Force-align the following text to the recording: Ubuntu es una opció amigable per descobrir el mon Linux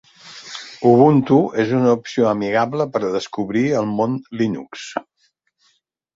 Ubuntu 0.91 1.37
es 1.63 1.73
una 1.79 1.91
opció 1.97 2.31
amigable 2.31 2.89
per 2.97 3.03
descobrir 3.17 3.65
el 3.83 3.93
mon 4.01 4.19
Linux 4.43 4.89